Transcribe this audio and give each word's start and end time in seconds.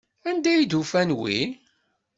Anda 0.29 0.49
ay 0.53 0.63
d-ufan 0.65 1.09
wi? 1.19 1.37